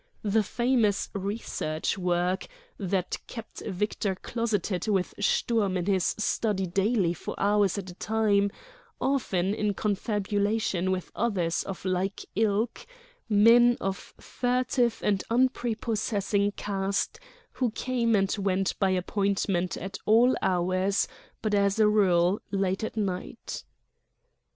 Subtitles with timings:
[0.23, 2.47] —the famous "research work"
[2.79, 8.49] that kept Victor closeted with Sturm in his study daily for hours at a time,
[8.99, 12.87] often in confabulation with others of like ilk,
[13.29, 17.19] men of furtive and unprepossessing cast
[17.51, 21.07] who came and went by appointment at all hours,
[21.43, 23.63] but as a rule late at night!